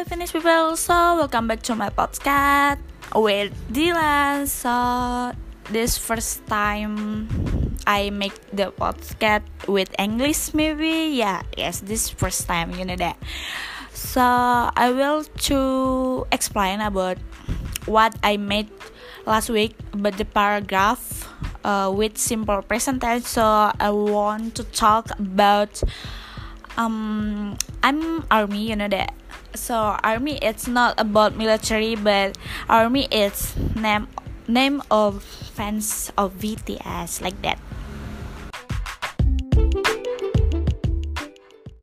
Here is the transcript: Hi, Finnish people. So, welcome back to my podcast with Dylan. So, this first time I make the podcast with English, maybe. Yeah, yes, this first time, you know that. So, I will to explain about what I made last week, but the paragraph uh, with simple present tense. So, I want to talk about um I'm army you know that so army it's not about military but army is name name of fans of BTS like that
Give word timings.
Hi, 0.00 0.04
Finnish 0.08 0.32
people. 0.32 0.80
So, 0.80 1.20
welcome 1.20 1.44
back 1.44 1.60
to 1.68 1.76
my 1.76 1.92
podcast 1.92 2.80
with 3.12 3.52
Dylan. 3.68 4.48
So, 4.48 5.36
this 5.68 6.00
first 6.00 6.40
time 6.48 7.28
I 7.84 8.08
make 8.08 8.32
the 8.48 8.72
podcast 8.72 9.44
with 9.68 9.92
English, 10.00 10.56
maybe. 10.56 11.20
Yeah, 11.20 11.44
yes, 11.52 11.84
this 11.84 12.08
first 12.08 12.48
time, 12.48 12.72
you 12.80 12.88
know 12.88 12.96
that. 12.96 13.20
So, 13.92 14.24
I 14.24 14.88
will 14.88 15.28
to 15.52 16.24
explain 16.32 16.80
about 16.80 17.20
what 17.84 18.16
I 18.24 18.40
made 18.40 18.72
last 19.28 19.52
week, 19.52 19.76
but 19.92 20.16
the 20.16 20.24
paragraph 20.24 21.28
uh, 21.60 21.92
with 21.92 22.16
simple 22.16 22.64
present 22.64 23.04
tense. 23.04 23.28
So, 23.28 23.44
I 23.44 23.92
want 23.92 24.56
to 24.56 24.64
talk 24.64 25.12
about 25.20 25.76
um 26.78 27.58
I'm 27.82 28.24
army 28.30 28.70
you 28.70 28.76
know 28.76 28.88
that 28.88 29.19
so 29.54 29.96
army 30.02 30.38
it's 30.42 30.66
not 30.66 30.94
about 30.98 31.36
military 31.36 31.94
but 31.96 32.36
army 32.68 33.06
is 33.10 33.56
name 33.74 34.08
name 34.48 34.82
of 34.90 35.22
fans 35.22 36.12
of 36.18 36.34
BTS 36.38 37.22
like 37.22 37.40
that 37.42 37.58